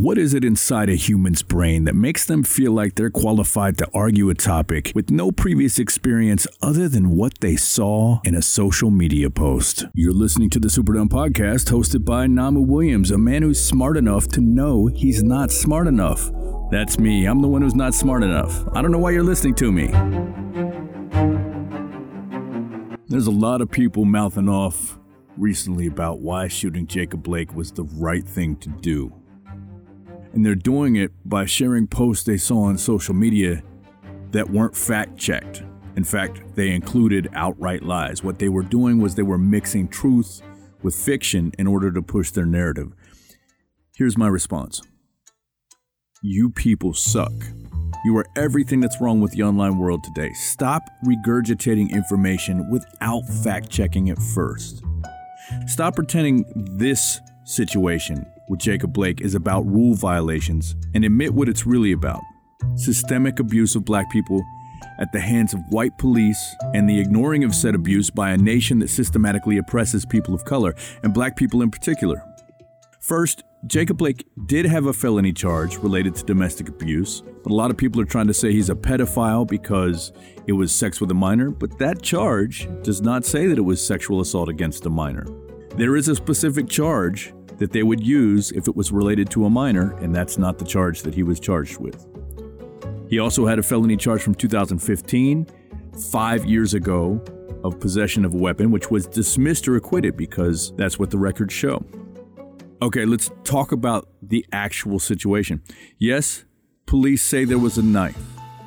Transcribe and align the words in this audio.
What 0.00 0.16
is 0.16 0.32
it 0.32 0.46
inside 0.46 0.88
a 0.88 0.94
human's 0.94 1.42
brain 1.42 1.84
that 1.84 1.94
makes 1.94 2.24
them 2.24 2.42
feel 2.42 2.72
like 2.72 2.94
they're 2.94 3.10
qualified 3.10 3.76
to 3.76 3.88
argue 3.92 4.30
a 4.30 4.34
topic 4.34 4.92
with 4.94 5.10
no 5.10 5.30
previous 5.30 5.78
experience 5.78 6.46
other 6.62 6.88
than 6.88 7.10
what 7.18 7.38
they 7.40 7.54
saw 7.54 8.20
in 8.24 8.34
a 8.34 8.40
social 8.40 8.90
media 8.90 9.28
post? 9.28 9.84
You're 9.92 10.14
listening 10.14 10.48
to 10.50 10.58
the 10.58 10.70
Super 10.70 10.94
Dumb 10.94 11.10
Podcast 11.10 11.70
hosted 11.70 12.06
by 12.06 12.26
Namu 12.28 12.62
Williams, 12.62 13.10
a 13.10 13.18
man 13.18 13.42
who's 13.42 13.62
smart 13.62 13.98
enough 13.98 14.26
to 14.28 14.40
know 14.40 14.86
he's 14.86 15.22
not 15.22 15.50
smart 15.50 15.86
enough. 15.86 16.30
That's 16.70 16.98
me. 16.98 17.26
I'm 17.26 17.42
the 17.42 17.48
one 17.48 17.60
who's 17.60 17.74
not 17.74 17.92
smart 17.92 18.22
enough. 18.22 18.66
I 18.72 18.80
don't 18.80 18.92
know 18.92 18.98
why 18.98 19.10
you're 19.10 19.22
listening 19.22 19.54
to 19.56 19.70
me. 19.70 19.88
There's 23.08 23.26
a 23.26 23.30
lot 23.30 23.60
of 23.60 23.70
people 23.70 24.06
mouthing 24.06 24.48
off 24.48 24.98
recently 25.36 25.86
about 25.86 26.20
why 26.20 26.48
shooting 26.48 26.86
Jacob 26.86 27.22
Blake 27.22 27.54
was 27.54 27.72
the 27.72 27.84
right 27.84 28.24
thing 28.24 28.56
to 28.56 28.70
do. 28.70 29.19
And 30.32 30.46
they're 30.46 30.54
doing 30.54 30.96
it 30.96 31.10
by 31.24 31.44
sharing 31.44 31.86
posts 31.86 32.24
they 32.24 32.36
saw 32.36 32.62
on 32.62 32.78
social 32.78 33.14
media 33.14 33.62
that 34.30 34.50
weren't 34.50 34.76
fact 34.76 35.18
checked. 35.18 35.62
In 35.96 36.04
fact, 36.04 36.40
they 36.54 36.70
included 36.70 37.28
outright 37.34 37.82
lies. 37.82 38.22
What 38.22 38.38
they 38.38 38.48
were 38.48 38.62
doing 38.62 39.00
was 39.00 39.14
they 39.14 39.22
were 39.22 39.38
mixing 39.38 39.88
truth 39.88 40.40
with 40.82 40.94
fiction 40.94 41.52
in 41.58 41.66
order 41.66 41.90
to 41.92 42.00
push 42.00 42.30
their 42.30 42.46
narrative. 42.46 42.92
Here's 43.96 44.16
my 44.16 44.28
response 44.28 44.80
You 46.22 46.50
people 46.50 46.94
suck. 46.94 47.32
You 48.04 48.16
are 48.16 48.26
everything 48.34 48.80
that's 48.80 48.98
wrong 49.00 49.20
with 49.20 49.32
the 49.32 49.42
online 49.42 49.78
world 49.78 50.02
today. 50.02 50.32
Stop 50.32 50.82
regurgitating 51.04 51.90
information 51.90 52.70
without 52.70 53.22
fact 53.44 53.68
checking 53.68 54.06
it 54.08 54.18
first. 54.34 54.82
Stop 55.66 55.96
pretending 55.96 56.44
this 56.78 57.20
situation 57.44 58.24
with 58.50 58.58
Jacob 58.58 58.92
Blake 58.92 59.20
is 59.20 59.36
about 59.36 59.64
rule 59.64 59.94
violations 59.94 60.74
and 60.92 61.04
admit 61.04 61.32
what 61.32 61.48
it's 61.48 61.64
really 61.66 61.92
about 61.92 62.20
systemic 62.74 63.38
abuse 63.38 63.76
of 63.76 63.84
black 63.84 64.10
people 64.10 64.42
at 64.98 65.10
the 65.12 65.20
hands 65.20 65.54
of 65.54 65.60
white 65.70 65.96
police 65.98 66.56
and 66.74 66.90
the 66.90 67.00
ignoring 67.00 67.44
of 67.44 67.54
said 67.54 67.74
abuse 67.74 68.10
by 68.10 68.30
a 68.30 68.36
nation 68.36 68.80
that 68.80 68.90
systematically 68.90 69.56
oppresses 69.56 70.04
people 70.04 70.34
of 70.34 70.44
color 70.44 70.74
and 71.04 71.14
black 71.14 71.36
people 71.36 71.62
in 71.62 71.70
particular. 71.70 72.22
First, 72.98 73.44
Jacob 73.66 73.98
Blake 73.98 74.26
did 74.46 74.66
have 74.66 74.86
a 74.86 74.92
felony 74.92 75.32
charge 75.32 75.76
related 75.76 76.16
to 76.16 76.24
domestic 76.24 76.68
abuse, 76.68 77.22
but 77.42 77.52
a 77.52 77.54
lot 77.54 77.70
of 77.70 77.76
people 77.76 78.00
are 78.00 78.06
trying 78.06 78.26
to 78.26 78.34
say 78.34 78.52
he's 78.52 78.68
a 78.68 78.74
pedophile 78.74 79.46
because 79.46 80.12
it 80.46 80.52
was 80.52 80.74
sex 80.74 81.00
with 81.00 81.10
a 81.12 81.14
minor, 81.14 81.50
but 81.50 81.78
that 81.78 82.02
charge 82.02 82.68
does 82.82 83.00
not 83.00 83.24
say 83.24 83.46
that 83.46 83.58
it 83.58 83.62
was 83.62 83.84
sexual 83.84 84.20
assault 84.20 84.48
against 84.48 84.86
a 84.86 84.90
minor. 84.90 85.24
There 85.76 85.96
is 85.96 86.08
a 86.08 86.16
specific 86.16 86.68
charge 86.68 87.32
that 87.60 87.72
they 87.72 87.82
would 87.82 88.04
use 88.04 88.50
if 88.52 88.66
it 88.66 88.74
was 88.74 88.90
related 88.90 89.30
to 89.30 89.44
a 89.44 89.50
minor, 89.50 89.92
and 89.98 90.14
that's 90.14 90.38
not 90.38 90.58
the 90.58 90.64
charge 90.64 91.02
that 91.02 91.14
he 91.14 91.22
was 91.22 91.38
charged 91.38 91.78
with. 91.78 92.06
He 93.08 93.18
also 93.18 93.46
had 93.46 93.58
a 93.58 93.62
felony 93.62 93.96
charge 93.96 94.22
from 94.22 94.34
2015, 94.34 95.46
five 96.10 96.44
years 96.46 96.74
ago, 96.74 97.22
of 97.62 97.78
possession 97.78 98.24
of 98.24 98.32
a 98.32 98.36
weapon, 98.38 98.70
which 98.70 98.90
was 98.90 99.06
dismissed 99.06 99.68
or 99.68 99.76
acquitted 99.76 100.16
because 100.16 100.72
that's 100.76 100.98
what 100.98 101.10
the 101.10 101.18
records 101.18 101.52
show. 101.52 101.84
Okay, 102.80 103.04
let's 103.04 103.30
talk 103.44 103.72
about 103.72 104.08
the 104.22 104.46
actual 104.52 104.98
situation. 104.98 105.62
Yes, 105.98 106.44
police 106.86 107.22
say 107.22 107.44
there 107.44 107.58
was 107.58 107.76
a 107.76 107.82
knife. 107.82 108.16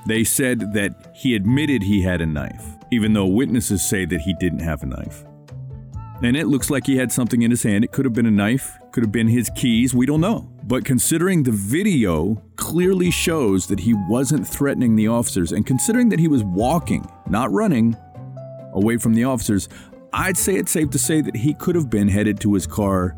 They 0.05 0.23
said 0.23 0.73
that 0.73 1.15
he 1.15 1.33
admitted 1.33 1.81
he 1.81 2.03
had 2.03 2.21
a 2.21 2.27
knife, 2.27 2.63
even 2.91 3.13
though 3.13 3.25
witnesses 3.25 3.83
say 3.83 4.05
that 4.05 4.21
he 4.21 4.35
didn't 4.39 4.59
have 4.59 4.83
a 4.83 4.85
knife. 4.85 5.25
And 6.21 6.37
it 6.37 6.47
looks 6.47 6.69
like 6.69 6.85
he 6.85 6.95
had 6.95 7.11
something 7.11 7.41
in 7.41 7.51
his 7.51 7.63
hand. 7.63 7.83
It 7.83 7.91
could 7.91 8.05
have 8.05 8.13
been 8.13 8.25
a 8.25 8.31
knife, 8.31 8.77
could 8.91 9.03
have 9.03 9.11
been 9.11 9.27
his 9.27 9.49
keys, 9.55 9.93
we 9.93 10.05
don't 10.05 10.21
know. 10.21 10.49
But 10.63 10.85
considering 10.85 11.43
the 11.43 11.51
video 11.51 12.41
clearly 12.55 13.11
shows 13.11 13.67
that 13.67 13.79
he 13.81 13.93
wasn't 13.93 14.47
threatening 14.47 14.95
the 14.95 15.07
officers, 15.07 15.51
and 15.51 15.65
considering 15.65 16.09
that 16.09 16.19
he 16.19 16.29
was 16.29 16.43
walking, 16.43 17.05
not 17.27 17.51
running, 17.51 17.97
away 18.73 18.97
from 18.97 19.13
the 19.13 19.23
officers, 19.23 19.69
I'd 20.13 20.37
say 20.37 20.55
it's 20.55 20.71
safe 20.71 20.89
to 20.91 20.99
say 20.99 21.21
that 21.21 21.35
he 21.35 21.53
could 21.53 21.75
have 21.75 21.89
been 21.89 22.07
headed 22.07 22.39
to 22.41 22.53
his 22.53 22.67
car 22.67 23.17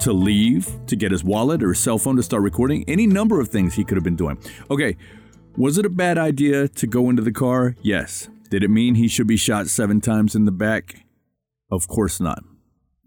to 0.00 0.12
leave, 0.12 0.68
to 0.86 0.96
get 0.96 1.12
his 1.12 1.22
wallet 1.22 1.62
or 1.62 1.68
his 1.68 1.78
cell 1.78 1.98
phone 1.98 2.16
to 2.16 2.22
start 2.22 2.42
recording, 2.42 2.84
any 2.88 3.06
number 3.06 3.40
of 3.40 3.48
things 3.48 3.74
he 3.74 3.84
could 3.84 3.96
have 3.96 4.04
been 4.04 4.16
doing. 4.16 4.36
Okay, 4.70 4.96
was 5.56 5.78
it 5.78 5.86
a 5.86 5.90
bad 5.90 6.18
idea 6.18 6.66
to 6.66 6.86
go 6.86 7.08
into 7.08 7.22
the 7.22 7.32
car? 7.32 7.76
Yes. 7.82 8.28
Did 8.50 8.64
it 8.64 8.68
mean 8.68 8.96
he 8.96 9.06
should 9.06 9.26
be 9.26 9.36
shot 9.36 9.68
seven 9.68 10.00
times 10.00 10.34
in 10.34 10.44
the 10.44 10.52
back? 10.52 11.04
Of 11.72 11.88
course 11.88 12.20
not. 12.20 12.44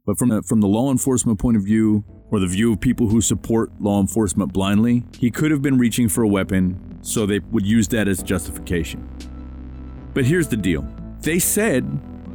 But 0.07 0.17
from 0.17 0.29
the, 0.29 0.41
from 0.41 0.59
the 0.59 0.67
law 0.67 0.91
enforcement 0.91 1.37
point 1.37 1.55
of 1.55 1.63
view, 1.63 2.03
or 2.31 2.39
the 2.39 2.47
view 2.47 2.73
of 2.73 2.81
people 2.81 3.07
who 3.07 3.21
support 3.21 3.69
law 3.79 4.01
enforcement 4.01 4.51
blindly, 4.53 5.03
he 5.19 5.29
could 5.29 5.51
have 5.51 5.61
been 5.61 5.77
reaching 5.77 6.09
for 6.09 6.23
a 6.23 6.27
weapon, 6.27 6.97
so 7.03 7.27
they 7.27 7.39
would 7.39 7.65
use 7.65 7.87
that 7.89 8.07
as 8.07 8.23
justification. 8.23 9.07
But 10.15 10.25
here's 10.25 10.47
the 10.47 10.57
deal 10.57 10.81
they 11.21 11.37
said 11.37 11.85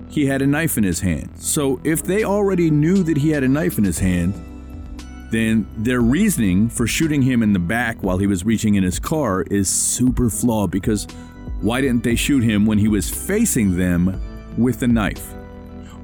he 0.08 0.26
had 0.26 0.41
a 0.41 0.46
knife 0.46 0.78
in 0.78 0.84
his 0.84 1.00
hand. 1.00 1.30
So 1.34 1.80
if 1.82 2.04
they 2.04 2.22
already 2.22 2.70
knew 2.70 3.02
that 3.02 3.16
he 3.16 3.30
had 3.30 3.42
a 3.42 3.48
knife 3.48 3.76
in 3.76 3.84
his 3.84 3.98
hand, 3.98 4.34
then 5.32 5.66
their 5.76 6.00
reasoning 6.00 6.68
for 6.68 6.86
shooting 6.86 7.22
him 7.22 7.42
in 7.42 7.52
the 7.52 7.58
back 7.58 8.02
while 8.04 8.18
he 8.18 8.28
was 8.28 8.44
reaching 8.44 8.76
in 8.76 8.84
his 8.84 9.00
car 9.00 9.42
is 9.42 9.68
super 9.68 10.30
flawed 10.30 10.70
because 10.70 11.06
why 11.60 11.80
didn't 11.80 12.04
they 12.04 12.14
shoot 12.14 12.44
him 12.44 12.66
when 12.66 12.78
he 12.78 12.88
was 12.88 13.10
facing 13.10 13.76
them 13.76 14.20
with 14.56 14.82
a 14.82 14.88
knife? 14.88 15.34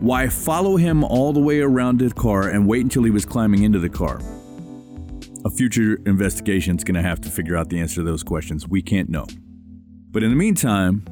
Why 0.01 0.29
follow 0.29 0.77
him 0.77 1.03
all 1.03 1.33
the 1.33 1.41
way 1.41 1.61
around 1.61 2.01
the 2.01 2.11
car 2.11 2.51
and 2.51 2.69
wait 2.69 2.83
until 2.83 3.03
he 3.03 3.11
was 3.11 3.25
climbing 3.25 3.63
into 3.63 3.79
the 3.79 3.89
car? 3.89 4.21
A 5.47 5.51
future 5.51 5.99
investigation 6.05 6.77
is 6.77 6.85
going 6.85 6.97
to 6.97 7.03
have 7.03 7.19
to 7.23 7.31
figure 7.31 7.57
out 7.57 7.71
the 7.71 7.81
answer 7.81 7.97
to 7.97 8.03
those 8.03 8.23
questions. 8.23 8.69
We 8.69 8.83
can't 8.83 9.09
know. 9.09 9.27
But 10.11 10.23
in 10.23 10.29
the 10.29 10.37
meantime, 10.37 11.07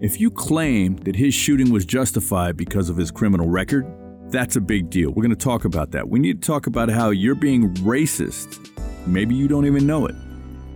if 0.00 0.20
you 0.20 0.32
claim 0.32 0.96
that 0.98 1.14
his 1.14 1.34
shooting 1.34 1.70
was 1.70 1.84
justified 1.84 2.56
because 2.56 2.90
of 2.90 2.96
his 2.96 3.12
criminal 3.12 3.48
record, 3.48 3.86
that's 4.32 4.56
a 4.56 4.60
big 4.60 4.90
deal. 4.90 5.10
We're 5.10 5.22
going 5.22 5.30
to 5.30 5.36
talk 5.36 5.64
about 5.64 5.92
that. 5.92 6.08
We 6.08 6.18
need 6.18 6.42
to 6.42 6.46
talk 6.46 6.66
about 6.66 6.88
how 6.88 7.10
you're 7.10 7.36
being 7.36 7.74
racist. 7.76 8.76
Maybe 9.06 9.36
you 9.36 9.46
don't 9.46 9.66
even 9.66 9.86
know 9.86 10.06
it. 10.06 10.16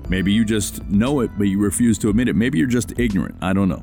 Maybe 0.08 0.32
you 0.32 0.44
just 0.44 0.84
know 0.84 1.18
it, 1.18 1.32
but 1.36 1.48
you 1.48 1.58
refuse 1.58 1.98
to 1.98 2.10
admit 2.10 2.28
it. 2.28 2.36
Maybe 2.36 2.58
you're 2.58 2.68
just 2.68 2.96
ignorant. 2.96 3.34
I 3.42 3.52
don't 3.52 3.68
know. 3.68 3.82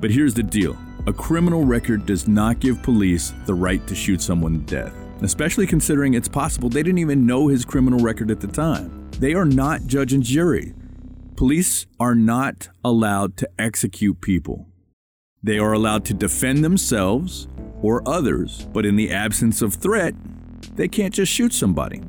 But 0.00 0.10
here's 0.10 0.34
the 0.34 0.42
deal 0.42 0.76
a 1.08 1.12
criminal 1.14 1.64
record 1.64 2.04
does 2.04 2.28
not 2.28 2.60
give 2.60 2.82
police 2.82 3.32
the 3.46 3.54
right 3.54 3.86
to 3.86 3.94
shoot 3.94 4.20
someone 4.20 4.52
to 4.52 4.82
death, 4.82 4.94
especially 5.22 5.66
considering 5.66 6.12
it's 6.12 6.28
possible 6.28 6.68
they 6.68 6.82
didn't 6.82 6.98
even 6.98 7.24
know 7.24 7.48
his 7.48 7.64
criminal 7.64 7.98
record 7.98 8.30
at 8.30 8.40
the 8.40 8.46
time. 8.46 9.08
They 9.12 9.32
are 9.32 9.46
not 9.46 9.86
judge 9.86 10.12
and 10.12 10.22
jury. 10.22 10.74
Police 11.34 11.86
are 11.98 12.14
not 12.14 12.68
allowed 12.84 13.38
to 13.38 13.48
execute 13.58 14.20
people. 14.20 14.66
They 15.42 15.58
are 15.58 15.72
allowed 15.72 16.04
to 16.06 16.14
defend 16.14 16.62
themselves 16.62 17.48
or 17.80 18.06
others, 18.06 18.68
but 18.74 18.84
in 18.84 18.96
the 18.96 19.10
absence 19.10 19.62
of 19.62 19.72
threat, 19.72 20.14
they 20.76 20.88
can't 20.88 21.14
just 21.14 21.32
shoot 21.32 21.54
somebody. 21.54 22.02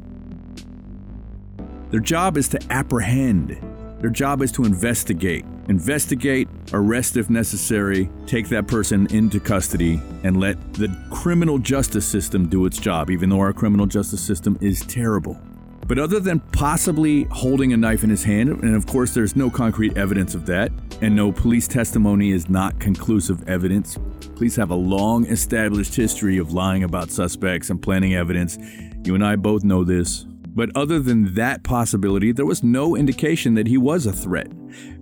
Their 1.90 2.02
job 2.02 2.36
is 2.36 2.50
to 2.50 2.60
apprehend. 2.70 3.62
Their 4.02 4.10
job 4.10 4.42
is 4.42 4.52
to 4.54 4.66
investigate. 4.66 5.46
Investigate, 5.70 6.48
arrest 6.74 7.16
if 7.16 7.30
necessary, 7.30 8.10
take 8.26 8.50
that 8.50 8.68
person 8.68 9.06
into 9.16 9.40
custody, 9.40 10.02
and 10.24 10.40
let 10.40 10.74
the 10.74 10.90
criminal 11.12 11.60
justice 11.60 12.08
system 12.08 12.50
do 12.50 12.66
its 12.66 12.80
job, 12.80 13.12
even 13.12 13.30
though 13.30 13.40
our 13.40 13.54
criminal 13.54 13.86
justice 13.86 14.20
system 14.20 14.58
is 14.62 14.82
terrible. 14.82 15.40
But 15.88 16.00
other 16.00 16.20
than 16.20 16.40
possibly 16.40 17.26
holding 17.26 17.72
a 17.74 17.78
knife 17.78 18.04
in 18.04 18.10
his 18.10 18.24
hand, 18.24 18.50
and 18.50 18.76
of 18.76 18.88
course 18.88 19.14
there's 19.14 19.36
no 19.36 19.52
concrete 19.52 19.96
evidence 19.96 20.34
of 20.34 20.48
that, 20.48 20.72
and 21.02 21.16
no 21.16 21.32
police 21.32 21.68
testimony 21.68 22.32
is 22.32 22.50
not 22.50 22.80
conclusive 22.80 23.48
evidence, 23.48 23.96
police 24.36 24.56
have 24.56 24.72
a 24.72 24.76
long 24.76 25.28
established 25.28 25.96
history 25.96 26.40
of 26.40 26.52
lying 26.52 26.84
about 26.84 27.12
suspects 27.12 27.70
and 27.70 27.80
planting 27.80 28.16
evidence. 28.16 28.58
You 29.04 29.14
and 29.14 29.24
I 29.24 29.36
both 29.36 29.64
know 29.64 29.84
this. 29.84 30.26
But 30.56 30.76
other 30.76 31.00
than 31.00 31.36
that 31.36 31.64
possibility, 31.64 32.32
there 32.32 32.46
was 32.46 32.64
no 32.64 32.96
indication 32.96 33.54
that 33.54 33.68
he 33.68 33.78
was 33.78 34.06
a 34.06 34.12
threat. 34.12 34.52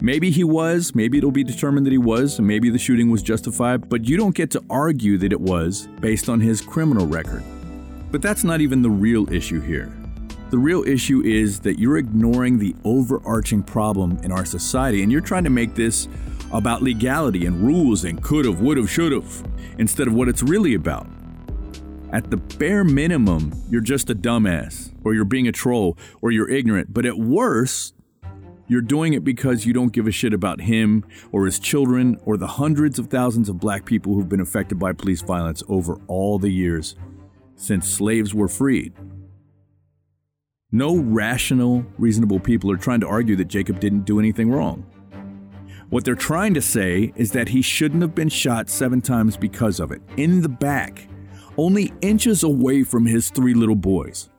Maybe 0.02 0.30
he 0.30 0.44
was, 0.44 0.94
maybe 0.94 1.18
it'll 1.18 1.32
be 1.32 1.44
determined 1.44 1.86
that 1.86 1.92
he 1.92 1.98
was, 1.98 2.40
maybe 2.40 2.70
the 2.70 2.78
shooting 2.78 3.10
was 3.10 3.22
justified, 3.22 3.90
but 3.90 4.08
you 4.08 4.18
don't 4.18 4.36
get 4.36 4.52
to 4.52 4.64
argue 4.70 5.18
that 5.18 5.32
it 5.32 5.40
was 5.40 5.88
based 6.00 6.30
on 6.30 6.40
his 6.40 6.62
criminal 6.62 7.08
record. 7.08 7.44
But 8.12 8.22
that's 8.22 8.44
not 8.44 8.62
even 8.62 8.82
the 8.82 8.90
real 8.90 9.32
issue 9.32 9.62
here. 9.62 9.92
The 10.50 10.58
real 10.58 10.84
issue 10.84 11.22
is 11.24 11.60
that 11.62 11.80
you're 11.80 11.98
ignoring 11.98 12.58
the 12.58 12.76
overarching 12.84 13.64
problem 13.64 14.18
in 14.24 14.32
our 14.32 14.46
society 14.46 15.04
and 15.04 15.12
you're 15.12 15.22
trying 15.22 15.44
to 15.44 15.50
make 15.50 15.76
this 15.76 16.08
about 16.54 16.82
legality 16.82 17.46
and 17.46 17.62
rules 17.62 18.06
and 18.06 18.22
could've, 18.22 18.62
would've, 18.62 18.90
should've, 18.90 19.44
instead 19.78 20.08
of 20.08 20.14
what 20.14 20.30
it's 20.30 20.44
really 20.44 20.76
about. 20.76 21.08
At 22.14 22.32
the 22.32 22.38
bare 22.38 22.86
minimum, 22.86 23.52
you're 23.70 23.82
just 23.82 24.10
a 24.10 24.16
dumbass, 24.16 24.94
or 25.04 25.14
you're 25.14 25.26
being 25.26 25.48
a 25.48 25.52
troll, 25.52 25.98
or 26.22 26.32
you're 26.32 26.50
ignorant. 26.50 26.94
But 26.94 27.06
at 27.06 27.18
worst, 27.18 27.96
you're 28.68 28.82
doing 28.82 29.14
it 29.14 29.26
because 29.26 29.66
you 29.66 29.74
don't 29.74 29.92
give 29.92 30.08
a 30.08 30.12
shit 30.12 30.34
about 30.34 30.62
him 30.62 31.06
or 31.32 31.46
his 31.46 31.60
children 31.60 32.18
or 32.26 32.38
the 32.38 32.48
hundreds 32.48 32.98
of 32.98 33.08
thousands 33.08 33.50
of 33.50 33.60
black 33.60 33.86
people 33.86 34.14
who've 34.14 34.30
been 34.30 34.42
affected 34.42 34.80
by 34.80 34.94
police 34.94 35.22
violence 35.22 35.64
over 35.68 36.00
all 36.08 36.40
the 36.40 36.50
years 36.50 36.96
since 37.56 37.90
slaves 37.90 38.34
were 38.34 38.48
freed. 38.48 38.94
No 40.72 40.98
rational, 40.98 41.86
reasonable 41.98 42.40
people 42.40 42.72
are 42.72 42.78
trying 42.78 43.00
to 43.02 43.08
argue 43.08 43.36
that 43.38 43.46
Jacob 43.46 43.80
didn't 43.80 44.06
do 44.06 44.20
anything 44.20 44.52
wrong. 44.52 44.86
What 45.90 46.04
they're 46.04 46.16
trying 46.16 46.54
to 46.54 46.62
say 46.62 47.14
is 47.16 47.32
that 47.32 47.50
he 47.50 47.62
shouldn't 47.62 48.02
have 48.02 48.14
been 48.14 48.28
shot 48.30 48.70
seven 48.70 49.02
times 49.02 49.38
because 49.38 49.80
of 49.80 49.94
it, 49.94 50.02
in 50.18 50.42
the 50.42 50.50
back, 50.50 51.08
only 51.58 51.94
inches 52.02 52.44
away 52.44 52.84
from 52.84 53.06
his 53.06 53.30
three 53.30 53.54
little 53.54 53.76
boys. 53.76 54.30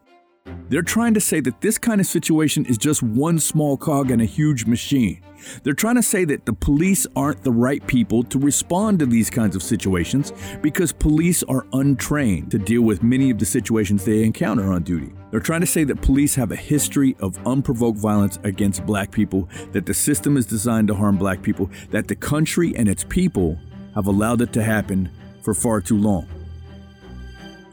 They're 0.69 0.82
trying 0.82 1.15
to 1.15 1.20
say 1.20 1.41
that 1.41 1.61
this 1.61 1.79
kind 1.79 2.00
of 2.00 2.06
situation 2.06 2.67
is 2.67 2.79
just 2.79 3.03
one 3.03 3.38
small 3.38 3.76
cog 3.76 4.11
in 4.11 4.20
a 4.20 4.26
huge 4.26 4.67
machine. 4.67 5.23
They're 5.62 5.73
trying 5.73 5.97
to 5.97 6.03
say 6.03 6.25
that 6.26 6.47
the 6.47 6.53
police 6.53 7.06
aren't 7.17 7.43
the 7.43 7.53
right 7.53 7.87
people 7.87 8.23
to 8.25 8.38
respond 8.38 8.99
to 8.99 9.06
these 9.06 9.31
kinds 9.31 9.56
of 9.56 9.62
situations 9.62 10.32
because 10.61 10.93
police 10.93 11.43
are 11.44 11.67
untrained 11.73 12.50
to 12.50 12.59
deal 12.59 12.82
with 12.82 13.03
many 13.03 13.31
of 13.31 13.38
the 13.38 13.47
situations 13.47 14.05
they 14.05 14.25
encounter 14.25 14.73
on 14.73 14.82
duty. 14.82 15.12
They're 15.31 15.41
trying 15.41 15.61
to 15.61 15.67
say 15.67 15.85
that 15.85 16.03
police 16.03 16.35
have 16.35 16.53
a 16.53 16.56
history 16.56 17.17
of 17.20 17.38
unprovoked 17.47 17.99
violence 17.99 18.38
against 18.44 18.85
black 18.85 19.11
people, 19.11 19.49
that 19.73 19.87
the 19.87 19.94
system 19.94 20.37
is 20.37 20.47
designed 20.47 20.88
to 20.88 20.94
harm 20.94 21.17
black 21.17 21.43
people, 21.43 21.70
that 21.91 22.09
the 22.09 22.17
country 22.17 22.75
and 22.76 22.88
its 22.88 23.05
people 23.05 23.59
have 23.94 24.06
allowed 24.06 24.43
it 24.43 24.53
to 24.55 24.62
happen 24.62 25.11
for 25.43 25.55
far 25.55 25.81
too 25.81 25.99
long. 25.99 26.26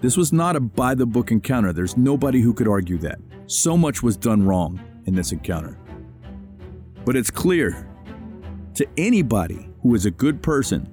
This 0.05 0.17
was 0.17 0.31
not 0.31 0.55
a 0.55 0.59
by 0.59 0.93
the 0.93 1.07
book 1.07 1.31
encounter. 1.31 1.73
There's 1.73 1.97
nobody 1.97 2.39
who 2.39 2.53
could 2.53 2.67
argue 2.67 2.99
that. 2.99 3.17
So 3.47 3.75
much 3.75 4.03
was 4.03 4.15
done 4.15 4.45
wrong 4.45 4.79
in 5.07 5.15
this 5.15 5.31
encounter. 5.31 5.79
But 7.05 7.15
it's 7.15 7.31
clear 7.31 7.89
to 8.75 8.85
anybody 8.97 9.67
who 9.81 9.95
is 9.95 10.05
a 10.05 10.11
good 10.11 10.43
person 10.43 10.87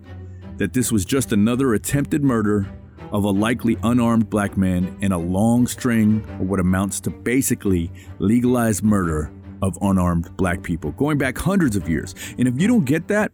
that 0.57 0.73
this 0.73 0.91
was 0.91 1.05
just 1.05 1.31
another 1.31 1.75
attempted 1.75 2.25
murder 2.25 2.67
of 3.11 3.25
a 3.25 3.29
likely 3.29 3.77
unarmed 3.83 4.31
black 4.31 4.57
man 4.57 4.97
in 5.03 5.13
a 5.13 5.19
long 5.19 5.67
string 5.67 6.25
of 6.41 6.49
what 6.49 6.59
amounts 6.59 6.99
to 7.01 7.11
basically 7.11 7.93
legalized 8.19 8.83
murder 8.83 9.31
of 9.61 9.77
unarmed 9.83 10.35
black 10.39 10.63
people, 10.63 10.91
going 10.93 11.19
back 11.19 11.37
hundreds 11.37 11.77
of 11.77 11.87
years. 11.87 12.15
And 12.39 12.49
if 12.49 12.59
you 12.59 12.67
don't 12.67 12.87
get 12.87 13.09
that, 13.09 13.31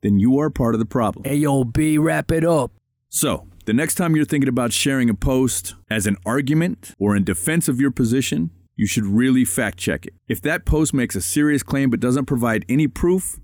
then 0.00 0.20
you 0.20 0.38
are 0.38 0.48
part 0.48 0.76
of 0.76 0.78
the 0.78 0.86
problem. 0.86 1.24
AOB, 1.24 1.98
wrap 1.98 2.30
it 2.30 2.44
up. 2.44 2.70
So, 3.08 3.47
the 3.68 3.74
next 3.74 3.96
time 3.96 4.16
you're 4.16 4.24
thinking 4.24 4.48
about 4.48 4.72
sharing 4.72 5.10
a 5.10 5.14
post 5.14 5.74
as 5.90 6.06
an 6.06 6.16
argument 6.24 6.94
or 6.98 7.14
in 7.14 7.22
defense 7.22 7.68
of 7.68 7.78
your 7.78 7.90
position, 7.90 8.50
you 8.76 8.86
should 8.86 9.04
really 9.04 9.44
fact 9.44 9.76
check 9.76 10.06
it. 10.06 10.14
If 10.26 10.40
that 10.40 10.64
post 10.64 10.94
makes 10.94 11.14
a 11.14 11.20
serious 11.20 11.62
claim 11.62 11.90
but 11.90 12.00
doesn't 12.00 12.24
provide 12.24 12.64
any 12.66 12.88
proof, 12.88 13.38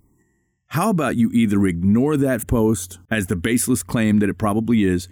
how 0.69 0.88
about 0.88 1.17
you 1.17 1.31
either 1.35 1.67
ignore 1.67 2.17
that 2.17 2.47
post 2.47 3.00
as 3.11 3.26
the 3.26 3.37
baseless 3.37 3.82
claim 3.82 4.19
that 4.21 4.31
it 4.31 4.38
probably 4.38 4.85
is, 4.85 5.11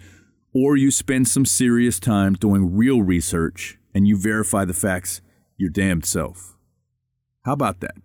or 0.51 0.75
you 0.77 0.89
spend 0.89 1.27
some 1.27 1.45
serious 1.45 1.99
time 1.99 2.33
doing 2.33 2.75
real 2.75 3.03
research 3.03 3.77
and 3.93 4.07
you 4.07 4.17
verify 4.17 4.65
the 4.65 4.73
facts 4.73 5.21
your 5.57 5.69
damned 5.69 6.07
self. 6.07 6.57
How 7.45 7.53
about 7.53 7.81
that? 7.81 7.97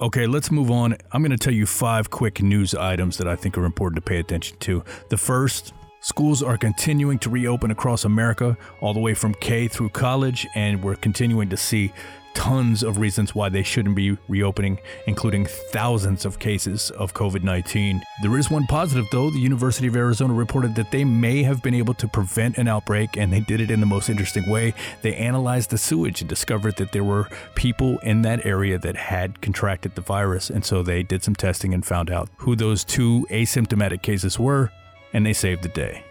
Okay, 0.00 0.26
let's 0.26 0.50
move 0.50 0.72
on. 0.72 0.96
I'm 1.12 1.22
going 1.22 1.30
to 1.30 1.38
tell 1.38 1.52
you 1.52 1.66
five 1.66 2.10
quick 2.10 2.42
news 2.42 2.74
items 2.74 3.16
that 3.18 3.28
I 3.28 3.36
think 3.36 3.56
are 3.56 3.64
important 3.64 4.04
to 4.04 4.08
pay 4.08 4.18
attention 4.18 4.56
to. 4.58 4.82
The 5.08 5.16
first, 5.16 5.72
schools 6.00 6.42
are 6.42 6.58
continuing 6.58 7.20
to 7.20 7.30
reopen 7.30 7.70
across 7.70 8.04
America, 8.04 8.58
all 8.80 8.92
the 8.92 8.98
way 8.98 9.14
from 9.14 9.34
K 9.34 9.68
through 9.68 9.90
college, 9.90 10.48
and 10.56 10.82
we're 10.82 10.96
continuing 10.96 11.48
to 11.48 11.56
see 11.56 11.92
tons 12.34 12.82
of 12.82 12.98
reasons 12.98 13.34
why 13.34 13.48
they 13.48 13.62
shouldn't 13.62 13.96
be 13.96 14.16
reopening, 14.28 14.78
including 15.06 15.46
thousands 15.46 16.24
of 16.24 16.38
cases 16.38 16.90
of 16.90 17.14
COVID 17.14 17.42
19. 17.42 18.02
There 18.22 18.38
is 18.38 18.50
one 18.50 18.66
positive, 18.66 19.06
though. 19.10 19.30
The 19.30 19.38
University 19.38 19.86
of 19.86 19.96
Arizona 19.96 20.34
reported 20.34 20.74
that 20.74 20.90
they 20.90 21.04
may 21.04 21.42
have 21.42 21.62
been 21.62 21.74
able 21.74 21.94
to 21.94 22.08
prevent 22.08 22.58
an 22.58 22.68
outbreak, 22.68 23.16
and 23.16 23.32
they 23.32 23.40
did 23.40 23.60
it 23.60 23.70
in 23.70 23.80
the 23.80 23.86
most 23.86 24.10
interesting 24.10 24.48
way. 24.50 24.74
They 25.02 25.14
analyzed 25.14 25.70
the 25.70 25.78
sewage 25.78 26.20
and 26.20 26.28
discovered 26.28 26.76
that 26.76 26.92
there 26.92 27.04
were 27.04 27.28
people 27.54 27.98
in 28.00 28.22
that 28.22 28.44
area 28.44 28.78
that 28.78 28.96
had 28.96 29.40
contracted 29.40 29.94
the 29.94 30.00
virus, 30.00 30.50
and 30.50 30.64
so 30.64 30.82
they 30.82 31.02
did 31.02 31.22
some 31.22 31.34
testing 31.34 31.72
and 31.72 31.84
found 31.84 32.10
out 32.10 32.28
who 32.38 32.56
those 32.56 32.84
two 32.84 33.26
asymptomatic 33.30 34.02
cases 34.02 34.38
were, 34.38 34.70
and 35.12 35.24
they 35.24 35.32
saved 35.32 35.62
the 35.62 35.68
day. 35.68 36.04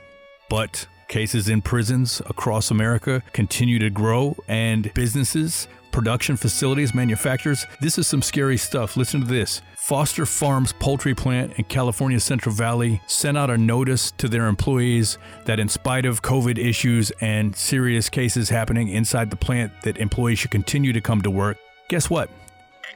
But 0.49 0.87
Cases 1.13 1.47
in 1.47 1.61
prisons 1.61 2.21
across 2.25 2.71
America 2.71 3.21
continue 3.33 3.77
to 3.77 3.91
grow, 3.91 4.35
and 4.47 4.91
businesses 4.95 5.67
production 5.93 6.35
facilities, 6.35 6.93
manufacturers. 6.93 7.65
This 7.79 7.97
is 7.97 8.07
some 8.07 8.21
scary 8.21 8.57
stuff. 8.57 8.97
Listen 8.97 9.21
to 9.21 9.27
this. 9.27 9.61
Foster 9.77 10.25
Farms 10.25 10.73
poultry 10.73 11.13
plant 11.13 11.53
in 11.57 11.65
California 11.65 12.19
Central 12.19 12.53
Valley 12.53 13.01
sent 13.07 13.37
out 13.37 13.49
a 13.49 13.57
notice 13.57 14.11
to 14.11 14.27
their 14.27 14.47
employees 14.47 15.17
that 15.45 15.59
in 15.59 15.69
spite 15.69 16.05
of 16.05 16.21
COVID 16.21 16.57
issues 16.57 17.11
and 17.21 17.55
serious 17.55 18.09
cases 18.09 18.49
happening 18.49 18.89
inside 18.89 19.29
the 19.29 19.35
plant 19.35 19.71
that 19.83 19.97
employees 19.97 20.39
should 20.39 20.51
continue 20.51 20.91
to 20.91 21.01
come 21.01 21.21
to 21.21 21.29
work. 21.29 21.57
Guess 21.89 22.09
what? 22.09 22.29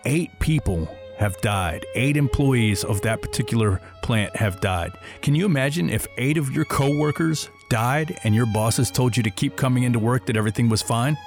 8 0.06 0.40
people 0.40 0.90
have 1.18 1.40
died. 1.42 1.86
8 1.96 2.18
employees 2.18 2.84
of 2.84 3.02
that 3.02 3.22
particular 3.22 3.82
plant 4.02 4.36
have 4.36 4.62
died. 4.62 4.94
Can 5.22 5.36
you 5.36 5.46
imagine 5.46 5.90
if 5.90 6.08
8 6.18 6.38
of 6.38 6.52
your 6.52 6.66
coworkers 6.66 7.50
died 7.70 8.18
and 8.24 8.34
your 8.34 8.46
bosses 8.46 8.90
told 8.90 9.18
you 9.18 9.24
to 9.24 9.32
keep 9.32 9.56
coming 9.56 9.84
into 9.84 10.00
work 10.00 10.26
that 10.28 10.38
everything 10.38 10.70
was 10.70 10.82
fine? 10.82 11.18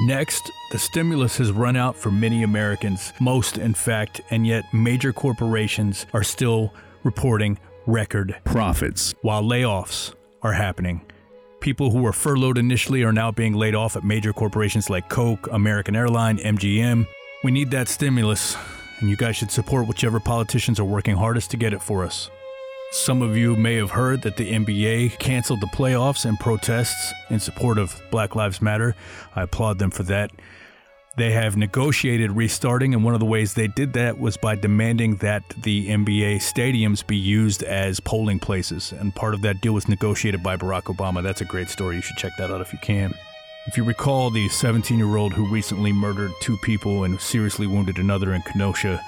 Next, 0.00 0.50
the 0.70 0.78
stimulus 0.78 1.36
has 1.36 1.52
run 1.52 1.76
out 1.76 1.96
for 1.96 2.10
many 2.10 2.42
Americans, 2.42 3.12
most 3.20 3.58
in 3.58 3.74
fact, 3.74 4.22
and 4.30 4.46
yet 4.46 4.64
major 4.72 5.12
corporations 5.12 6.06
are 6.14 6.24
still 6.24 6.72
reporting 7.04 7.58
record 7.86 8.34
profits 8.44 9.14
while 9.22 9.42
layoffs 9.42 10.14
are 10.42 10.54
happening. 10.54 11.02
People 11.60 11.90
who 11.90 11.98
were 12.02 12.12
furloughed 12.12 12.58
initially 12.58 13.02
are 13.04 13.12
now 13.12 13.30
being 13.30 13.52
laid 13.54 13.74
off 13.74 13.94
at 13.94 14.02
major 14.02 14.32
corporations 14.32 14.88
like 14.90 15.08
Coke, 15.08 15.48
American 15.52 15.94
Airline, 15.94 16.38
MGM. 16.38 17.06
We 17.44 17.50
need 17.50 17.70
that 17.70 17.86
stimulus, 17.88 18.56
and 19.00 19.10
you 19.10 19.16
guys 19.16 19.36
should 19.36 19.50
support 19.50 19.86
whichever 19.86 20.18
politicians 20.18 20.80
are 20.80 20.84
working 20.84 21.16
hardest 21.16 21.50
to 21.52 21.56
get 21.56 21.72
it 21.72 21.82
for 21.82 22.04
us. 22.04 22.30
Some 22.92 23.22
of 23.22 23.38
you 23.38 23.56
may 23.56 23.76
have 23.76 23.92
heard 23.92 24.20
that 24.20 24.36
the 24.36 24.52
NBA 24.52 25.18
canceled 25.18 25.62
the 25.62 25.66
playoffs 25.68 26.26
in 26.26 26.36
protests 26.36 27.14
in 27.30 27.40
support 27.40 27.78
of 27.78 27.98
Black 28.10 28.36
Lives 28.36 28.60
Matter. 28.60 28.94
I 29.34 29.44
applaud 29.44 29.78
them 29.78 29.90
for 29.90 30.02
that. 30.02 30.30
They 31.16 31.30
have 31.32 31.56
negotiated 31.56 32.32
restarting, 32.32 32.92
and 32.92 33.02
one 33.02 33.14
of 33.14 33.20
the 33.20 33.26
ways 33.26 33.54
they 33.54 33.66
did 33.66 33.94
that 33.94 34.18
was 34.18 34.36
by 34.36 34.56
demanding 34.56 35.16
that 35.16 35.42
the 35.62 35.88
NBA 35.88 36.36
stadiums 36.36 37.04
be 37.04 37.16
used 37.16 37.62
as 37.62 37.98
polling 37.98 38.38
places. 38.38 38.92
And 38.92 39.14
part 39.14 39.32
of 39.32 39.40
that 39.40 39.62
deal 39.62 39.72
was 39.72 39.88
negotiated 39.88 40.42
by 40.42 40.58
Barack 40.58 40.94
Obama. 40.94 41.22
That's 41.22 41.40
a 41.40 41.46
great 41.46 41.70
story. 41.70 41.96
You 41.96 42.02
should 42.02 42.18
check 42.18 42.32
that 42.36 42.50
out 42.50 42.60
if 42.60 42.74
you 42.74 42.78
can. 42.82 43.14
If 43.66 43.78
you 43.78 43.84
recall, 43.84 44.28
the 44.28 44.50
17 44.50 44.98
year 44.98 45.16
old 45.16 45.32
who 45.32 45.48
recently 45.48 45.94
murdered 45.94 46.32
two 46.42 46.58
people 46.58 47.04
and 47.04 47.18
seriously 47.18 47.66
wounded 47.66 47.96
another 47.96 48.34
in 48.34 48.42
Kenosha 48.42 49.02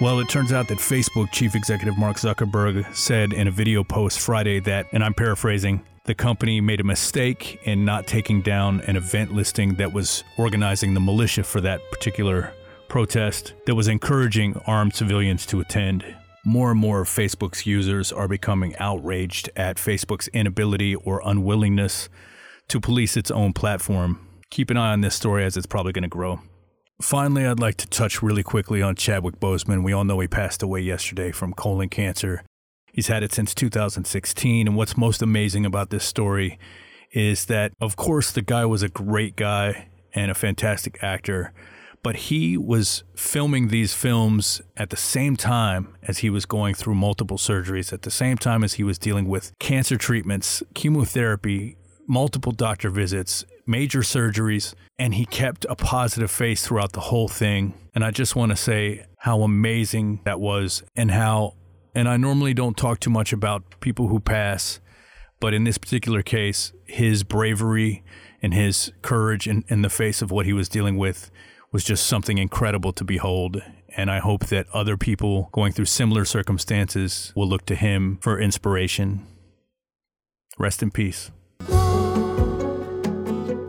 well, 0.00 0.20
it 0.20 0.28
turns 0.28 0.52
out 0.52 0.68
that 0.68 0.78
Facebook 0.78 1.32
chief 1.32 1.54
executive 1.54 1.96
Mark 1.96 2.18
Zuckerberg 2.18 2.94
said 2.94 3.32
in 3.32 3.48
a 3.48 3.50
video 3.50 3.82
post 3.82 4.20
Friday 4.20 4.60
that, 4.60 4.86
and 4.92 5.02
I'm 5.02 5.14
paraphrasing, 5.14 5.82
the 6.04 6.14
company 6.14 6.60
made 6.60 6.80
a 6.80 6.84
mistake 6.84 7.60
in 7.64 7.84
not 7.84 8.06
taking 8.06 8.42
down 8.42 8.82
an 8.82 8.96
event 8.96 9.32
listing 9.32 9.74
that 9.76 9.92
was 9.92 10.22
organizing 10.36 10.92
the 10.92 11.00
militia 11.00 11.42
for 11.42 11.62
that 11.62 11.80
particular 11.90 12.52
protest 12.88 13.54
that 13.64 13.74
was 13.74 13.88
encouraging 13.88 14.60
armed 14.66 14.94
civilians 14.94 15.46
to 15.46 15.60
attend. 15.60 16.04
More 16.44 16.72
and 16.72 16.80
more 16.80 17.00
of 17.00 17.08
Facebook's 17.08 17.66
users 17.66 18.12
are 18.12 18.28
becoming 18.28 18.76
outraged 18.76 19.48
at 19.56 19.78
Facebook's 19.78 20.28
inability 20.28 20.94
or 20.94 21.22
unwillingness 21.24 22.10
to 22.68 22.80
police 22.80 23.16
its 23.16 23.30
own 23.30 23.54
platform. 23.54 24.20
Keep 24.50 24.70
an 24.70 24.76
eye 24.76 24.92
on 24.92 25.00
this 25.00 25.14
story 25.14 25.44
as 25.44 25.56
it's 25.56 25.66
probably 25.66 25.92
going 25.92 26.02
to 26.02 26.08
grow. 26.08 26.40
Finally, 27.00 27.44
I'd 27.46 27.60
like 27.60 27.76
to 27.76 27.86
touch 27.86 28.22
really 28.22 28.42
quickly 28.42 28.80
on 28.80 28.96
Chadwick 28.96 29.38
Boseman. 29.38 29.84
We 29.84 29.92
all 29.92 30.04
know 30.04 30.18
he 30.20 30.28
passed 30.28 30.62
away 30.62 30.80
yesterday 30.80 31.30
from 31.30 31.52
colon 31.52 31.90
cancer. 31.90 32.42
He's 32.90 33.08
had 33.08 33.22
it 33.22 33.34
since 33.34 33.54
2016. 33.54 34.66
And 34.66 34.76
what's 34.76 34.96
most 34.96 35.20
amazing 35.20 35.66
about 35.66 35.90
this 35.90 36.04
story 36.04 36.58
is 37.12 37.46
that, 37.46 37.72
of 37.82 37.96
course, 37.96 38.32
the 38.32 38.40
guy 38.40 38.64
was 38.64 38.82
a 38.82 38.88
great 38.88 39.36
guy 39.36 39.88
and 40.14 40.30
a 40.30 40.34
fantastic 40.34 41.02
actor, 41.02 41.52
but 42.02 42.16
he 42.16 42.56
was 42.56 43.04
filming 43.14 43.68
these 43.68 43.92
films 43.92 44.62
at 44.78 44.88
the 44.88 44.96
same 44.96 45.36
time 45.36 45.94
as 46.02 46.18
he 46.18 46.30
was 46.30 46.46
going 46.46 46.74
through 46.74 46.94
multiple 46.94 47.36
surgeries, 47.36 47.92
at 47.92 48.02
the 48.02 48.10
same 48.10 48.38
time 48.38 48.64
as 48.64 48.74
he 48.74 48.82
was 48.82 48.98
dealing 48.98 49.28
with 49.28 49.52
cancer 49.58 49.98
treatments, 49.98 50.62
chemotherapy, 50.72 51.76
multiple 52.08 52.52
doctor 52.52 52.88
visits, 52.88 53.44
major 53.66 54.00
surgeries, 54.00 54.74
and 54.98 55.14
he 55.14 55.26
kept 55.26 55.66
a 55.68 55.76
positive 55.76 56.30
face 56.30 56.66
throughout 56.66 56.92
the 56.92 57.00
whole 57.00 57.28
thing. 57.28 57.74
And 57.94 58.04
I 58.04 58.10
just 58.10 58.36
want 58.36 58.50
to 58.50 58.56
say 58.56 59.06
how 59.18 59.42
amazing 59.42 60.20
that 60.24 60.40
was 60.40 60.82
and 60.94 61.10
how, 61.10 61.54
and 61.94 62.08
I 62.08 62.16
normally 62.16 62.54
don't 62.54 62.76
talk 62.76 63.00
too 63.00 63.10
much 63.10 63.32
about 63.32 63.80
people 63.80 64.08
who 64.08 64.20
pass, 64.20 64.80
but 65.40 65.52
in 65.52 65.64
this 65.64 65.78
particular 65.78 66.22
case, 66.22 66.72
his 66.84 67.24
bravery 67.24 68.02
and 68.42 68.54
his 68.54 68.92
courage 69.02 69.46
in, 69.48 69.64
in 69.68 69.82
the 69.82 69.90
face 69.90 70.22
of 70.22 70.30
what 70.30 70.46
he 70.46 70.52
was 70.52 70.68
dealing 70.68 70.96
with 70.96 71.30
was 71.72 71.84
just 71.84 72.06
something 72.06 72.38
incredible 72.38 72.92
to 72.92 73.04
behold. 73.04 73.62
And 73.96 74.10
I 74.10 74.18
hope 74.18 74.46
that 74.46 74.66
other 74.72 74.96
people 74.96 75.48
going 75.52 75.72
through 75.72 75.86
similar 75.86 76.24
circumstances 76.24 77.32
will 77.34 77.48
look 77.48 77.66
to 77.66 77.74
him 77.74 78.18
for 78.20 78.38
inspiration. 78.38 79.26
Rest 80.58 80.82
in 80.82 80.90
peace. 80.90 81.30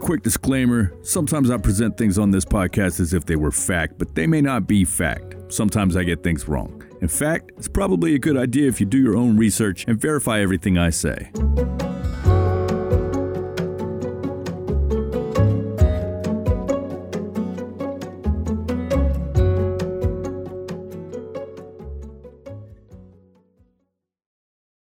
Quick 0.08 0.24
disclaimer 0.24 0.94
sometimes 1.02 1.52
I 1.52 1.58
present 1.58 1.98
things 1.98 2.18
on 2.18 2.32
this 2.32 2.46
podcast 2.46 3.02
as 3.02 3.14
if 3.14 3.26
they 3.26 3.36
were 3.36 3.52
fact, 3.52 3.98
but 3.98 4.16
they 4.16 4.26
may 4.26 4.40
not 4.40 4.66
be 4.66 4.86
fact. 4.86 5.36
Sometimes 5.50 5.98
I 5.98 6.06
get 6.06 6.24
things 6.24 6.48
wrong. 6.48 6.82
In 7.02 7.10
fact, 7.10 7.52
it's 7.58 7.68
probably 7.68 8.16
a 8.16 8.20
good 8.20 8.38
idea 8.38 8.70
if 8.70 8.80
you 8.80 8.86
do 8.86 9.00
your 9.00 9.18
own 9.18 9.36
research 9.36 9.84
and 9.86 10.00
verify 10.00 10.40
everything 10.40 10.78
I 10.78 10.92
say. 10.92 11.30